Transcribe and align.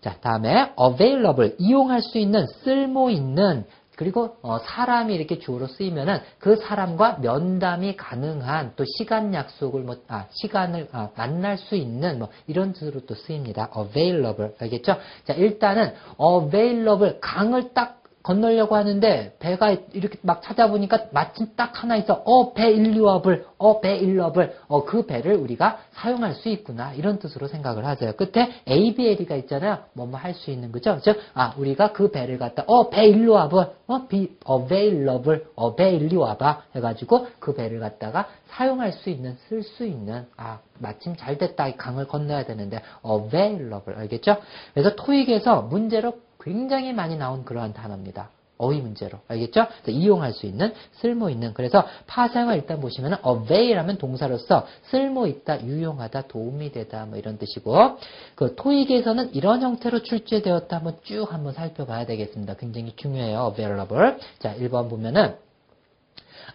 자, 0.00 0.16
다음에 0.20 0.72
available, 0.80 1.54
이용할 1.58 2.02
수 2.02 2.18
있는, 2.18 2.46
쓸모 2.64 3.10
있는, 3.10 3.64
그리고 4.00 4.38
어, 4.40 4.58
사람이 4.60 5.14
이렇게 5.14 5.38
주어로 5.38 5.66
쓰이면은 5.66 6.20
그 6.38 6.56
사람과 6.56 7.18
면담이 7.20 7.96
가능한 7.96 8.72
또 8.74 8.86
시간 8.96 9.34
약속을 9.34 9.82
뭐 9.82 9.96
아, 10.08 10.24
시간을 10.30 10.88
아, 10.92 11.10
만날 11.14 11.58
수 11.58 11.76
있는 11.76 12.18
뭐 12.18 12.30
이런 12.46 12.72
뜻으로 12.72 13.00
또 13.00 13.14
쓰입니다. 13.14 13.68
available 13.76 14.54
알겠죠? 14.58 14.96
자 15.24 15.34
일단은 15.34 15.92
available 16.18 17.18
강을 17.20 17.74
딱 17.74 17.99
건너려고 18.22 18.76
하는데 18.76 19.36
배가 19.38 19.70
이렇게 19.92 20.18
막 20.22 20.42
찾아보니까 20.42 21.06
마침 21.12 21.48
딱 21.56 21.82
하나 21.82 21.96
있어. 21.96 22.22
어, 22.24 22.52
배일리어블, 22.52 23.46
어, 23.58 23.80
배일러블. 23.80 24.54
어, 24.68 24.84
그 24.84 25.06
배를 25.06 25.34
우리가 25.34 25.78
사용할 25.92 26.34
수 26.34 26.48
있구나. 26.48 26.92
이런 26.94 27.18
뜻으로 27.18 27.48
생각을 27.48 27.86
하세요. 27.86 28.12
끝에 28.12 28.50
ABL이가 28.68 29.36
있잖아요. 29.36 29.78
뭐뭐 29.94 30.16
할 30.16 30.34
수 30.34 30.50
있는 30.50 30.72
거죠. 30.72 30.98
즉, 31.02 31.18
아, 31.34 31.54
우리가 31.56 31.92
그 31.92 32.10
배를 32.10 32.38
갖다, 32.38 32.64
어, 32.66 32.88
배일로 32.88 33.32
와봐. 33.32 33.68
어, 33.86 34.06
be 34.08 34.36
available, 34.48 35.42
어, 35.54 35.74
배일리 35.74 36.16
와봐. 36.16 36.62
해가지고 36.76 37.26
그 37.38 37.54
배를 37.54 37.80
갖다가 37.80 38.28
사용할 38.48 38.92
수 38.92 39.10
있는, 39.10 39.36
쓸 39.48 39.62
수 39.62 39.84
있는, 39.84 40.26
아, 40.36 40.60
마침 40.78 41.16
잘 41.16 41.38
됐다. 41.38 41.68
이 41.68 41.76
강을 41.76 42.06
건너야 42.06 42.44
되는데, 42.44 42.80
available. 43.04 43.98
알겠죠? 43.98 44.36
그래서 44.74 44.94
토익에서 44.94 45.62
문제로 45.62 46.14
굉장히 46.40 46.92
많이 46.92 47.16
나온 47.16 47.44
그러한 47.44 47.72
단어입니다. 47.72 48.30
어휘 48.60 48.82
문제로. 48.82 49.20
알겠죠? 49.26 49.66
이용할 49.88 50.34
수 50.34 50.44
있는, 50.44 50.74
쓸모 51.00 51.30
있는. 51.30 51.54
그래서 51.54 51.86
파생을 52.06 52.56
일단 52.56 52.78
보시면 52.80 53.18
avail 53.26 53.78
하면 53.78 53.96
동사로서 53.96 54.66
쓸모 54.90 55.26
있다, 55.26 55.64
유용하다, 55.64 56.28
도움이 56.28 56.70
되다, 56.72 57.06
뭐 57.06 57.18
이런 57.18 57.38
뜻이고, 57.38 57.98
그 58.34 58.54
토익에서는 58.56 59.34
이런 59.34 59.62
형태로 59.62 60.02
출제되었다 60.02 60.76
한번 60.76 60.98
쭉 61.04 61.32
한번 61.32 61.54
살펴봐야 61.54 62.04
되겠습니다. 62.04 62.54
굉장히 62.54 62.94
중요해요. 62.96 63.54
available. 63.56 64.18
자, 64.40 64.54
1번 64.56 64.90
보면은, 64.90 65.36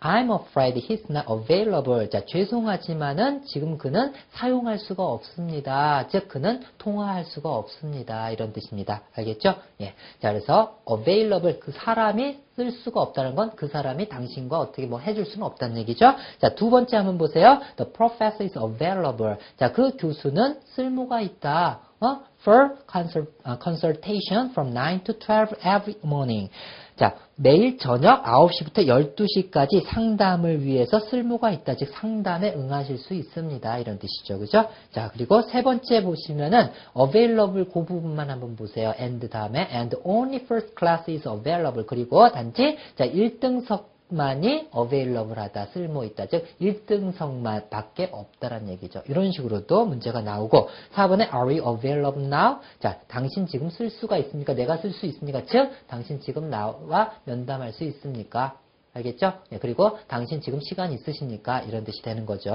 I'm 0.00 0.30
afraid 0.30 0.76
he's 0.80 1.04
not 1.08 1.26
available. 1.30 2.08
자, 2.10 2.24
죄송하지만은 2.26 3.44
지금 3.46 3.78
그는 3.78 4.12
사용할 4.32 4.78
수가 4.78 5.04
없습니다. 5.04 6.08
즉, 6.08 6.28
그는 6.28 6.62
통화할 6.78 7.24
수가 7.24 7.54
없습니다. 7.54 8.30
이런 8.30 8.52
뜻입니다. 8.52 9.02
알겠죠? 9.14 9.54
예. 9.80 9.94
자, 10.20 10.32
그래서 10.32 10.78
available, 10.90 11.60
그 11.60 11.72
사람이 11.72 12.38
쓸 12.56 12.70
수가 12.70 13.00
없다는 13.00 13.34
건 13.34 13.52
그 13.56 13.68
사람이 13.68 14.08
당신과 14.08 14.58
어떻게 14.58 14.86
뭐 14.86 14.98
해줄 14.98 15.24
수는 15.26 15.46
없다는 15.46 15.76
얘기죠. 15.78 16.14
자, 16.40 16.54
두 16.54 16.70
번째 16.70 16.96
한번 16.96 17.18
보세요. 17.18 17.60
The 17.76 17.92
professor 17.92 18.44
is 18.44 18.58
available. 18.58 19.36
자, 19.56 19.72
그 19.72 19.96
교수는 19.96 20.60
쓸모가 20.74 21.20
있다. 21.20 21.80
어? 22.00 22.20
For 22.42 22.76
uh, 22.96 23.56
consultation 23.62 24.50
from 24.50 24.74
9 24.74 25.04
to 25.04 25.14
12 25.14 25.54
every 25.60 25.94
morning. 26.04 26.50
자, 26.96 27.14
매일 27.36 27.78
저녁 27.78 28.24
9시부터 28.24 28.86
12시까지 28.86 29.81
상담을 29.82 30.64
위해서 30.64 31.00
쓸모가 31.00 31.50
있다. 31.50 31.76
즉, 31.76 31.90
상담에 31.92 32.54
응하실 32.54 32.98
수 32.98 33.14
있습니다. 33.14 33.78
이런 33.78 33.98
뜻이죠. 33.98 34.38
그죠? 34.38 34.68
자, 34.92 35.10
그리고 35.12 35.42
세 35.42 35.62
번째 35.62 36.02
보시면은 36.02 36.70
available 36.98 37.66
그 37.72 37.84
부분만 37.84 38.30
한번 38.30 38.56
보세요. 38.56 38.94
and 38.98 39.28
다음에 39.28 39.68
and 39.72 39.96
only 40.04 40.42
first 40.44 40.74
class 40.78 41.10
is 41.10 41.26
available. 41.28 41.84
그리고 41.86 42.30
단지 42.30 42.76
자, 42.96 43.06
1등석 43.06 43.92
만이 44.12 44.68
available 44.76 45.40
하다, 45.40 45.66
쓸모 45.66 46.04
있다. 46.04 46.26
즉, 46.26 46.44
1등석만 46.60 47.70
밖에 47.70 48.08
없다라는 48.12 48.68
얘기죠. 48.70 49.02
이런 49.08 49.32
식으로도 49.32 49.86
문제가 49.86 50.20
나오고, 50.20 50.68
4번에 50.94 51.32
are 51.32 51.58
you 51.58 51.74
available 51.74 52.26
now? 52.26 52.58
자, 52.78 53.00
당신 53.08 53.46
지금 53.46 53.70
쓸 53.70 53.90
수가 53.90 54.18
있습니까? 54.18 54.54
내가 54.54 54.76
쓸 54.76 54.92
수 54.92 55.06
있습니까? 55.06 55.44
즉, 55.46 55.70
당신 55.88 56.20
지금 56.20 56.50
나와 56.50 57.12
면담할 57.24 57.72
수 57.72 57.84
있습니까? 57.84 58.58
알겠죠? 58.94 59.32
네, 59.50 59.58
그리고 59.58 59.98
당신 60.06 60.40
지금 60.40 60.60
시간 60.60 60.92
있으십니까? 60.92 61.60
이런 61.60 61.84
뜻이 61.84 62.02
되는 62.02 62.26
거죠. 62.26 62.52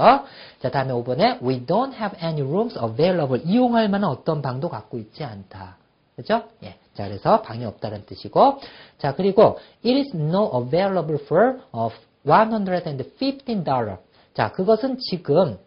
자, 0.60 0.70
다음에 0.70 0.92
5번에 0.92 1.42
we 1.42 1.66
don't 1.66 1.92
have 1.94 2.16
any 2.22 2.42
rooms 2.42 2.78
available. 2.78 3.42
이용할 3.44 3.88
만한 3.88 4.10
어떤 4.10 4.40
방도 4.40 4.68
갖고 4.68 4.98
있지 4.98 5.24
않다. 5.24 5.76
그죠? 6.14 6.44
예. 6.62 6.76
자, 6.94 7.06
그래서 7.06 7.42
방이 7.42 7.64
없다는 7.64 8.06
뜻이고. 8.06 8.60
자, 8.98 9.14
그리고 9.14 9.58
it 9.84 9.96
is 9.96 10.16
no 10.16 10.50
available 10.54 11.22
for 11.24 11.60
115 12.24 13.64
dollar. 13.64 13.98
자, 14.34 14.52
그것은 14.52 14.98
지금 14.98 15.58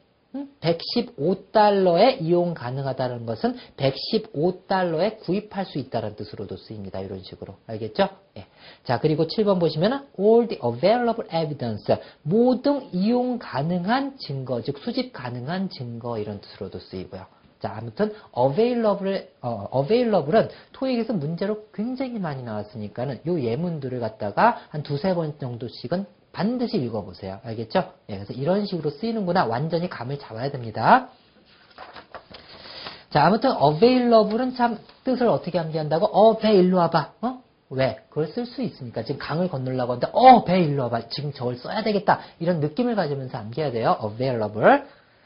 115달러에 0.62 2.22
이용 2.22 2.54
가능하다는 2.54 3.26
것은 3.26 3.56
115달러에 3.78 5.20
구입할 5.20 5.66
수 5.66 5.78
있다는 5.78 6.16
뜻으로도 6.16 6.58
쓰입니다. 6.58 7.02
이런 7.02 7.22
식으로. 7.22 7.56
알겠죠? 7.68 8.10
예. 8.38 8.46
자, 8.84 9.00
그리고 9.00 9.28
7번 9.28 9.60
보시면 9.60 10.08
all 10.20 10.48
the 10.48 10.62
available 10.64 11.28
evidence. 11.34 11.98
모든 12.22 12.94
이용 12.94 13.40
가능한 13.40 14.18
증거, 14.18 14.62
즉 14.62 14.78
수집 14.80 15.12
가능한 15.12 15.70
증거 15.70 16.18
이런 16.18 16.40
뜻으로도 16.40 16.80
쓰이고요. 16.80 17.26
자, 17.60 17.76
아무튼 17.78 18.14
available, 18.38 19.28
어, 19.42 19.68
available은 19.76 20.50
토익에서 20.72 21.14
문제로 21.14 21.66
굉장히 21.74 22.18
많이 22.20 22.42
나왔으니까는 22.42 23.22
요 23.28 23.40
예문들을 23.40 24.00
갖다가 24.00 24.58
한 24.70 24.82
두세 24.82 25.14
번 25.14 25.38
정도씩은 25.40 26.06
반드시 26.34 26.78
읽어보세요. 26.78 27.40
알겠죠? 27.44 27.94
예, 28.10 28.16
그래서 28.16 28.34
이런 28.34 28.66
식으로 28.66 28.90
쓰이는구나 28.92 29.46
완전히 29.46 29.90
감을 29.90 30.20
잡아야 30.20 30.52
됩니다. 30.52 31.10
자, 33.10 33.26
아무튼 33.26 33.52
available은 33.52 34.56
참 34.56 34.80
뜻을 35.04 35.28
어떻게 35.28 35.60
암기한다고? 35.60 36.06
어, 36.06 36.38
배 36.38 36.54
일로 36.54 36.78
와봐. 36.78 37.14
어? 37.22 37.42
왜? 37.70 38.00
그걸 38.10 38.28
쓸 38.28 38.46
수 38.46 38.62
있으니까. 38.62 39.04
지금 39.04 39.20
강을 39.20 39.50
건너려고 39.50 39.94
하는데, 39.94 40.08
어, 40.14 40.46
배 40.46 40.62
일로 40.62 40.84
와봐. 40.84 41.10
지금 41.10 41.34
저걸 41.34 41.58
써야 41.58 41.84
되겠다. 41.84 42.20
이런 42.40 42.60
느낌을 42.62 42.96
가지면서 42.96 43.38
암기해야 43.38 43.72
돼요. 43.72 43.98
available. 44.02 44.84